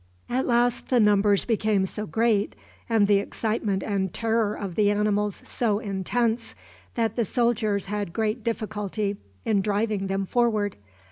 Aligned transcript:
At 0.29 0.47
last 0.47 0.89
the 0.89 0.99
numbers 0.99 1.45
became 1.45 1.85
so 1.85 2.07
great, 2.07 2.55
and 2.89 3.07
the 3.07 3.19
excitement 3.19 3.83
and 3.83 4.11
terror 4.11 4.55
of 4.55 4.73
the 4.73 4.89
animals 4.89 5.43
so 5.45 5.77
intense, 5.77 6.55
that 6.95 7.15
the 7.15 7.23
soldiers 7.23 7.85
had 7.85 8.11
great 8.11 8.43
difficulty 8.43 9.17
in 9.45 9.61
driving 9.61 10.07
them 10.07 10.25
forward. 10.25 10.75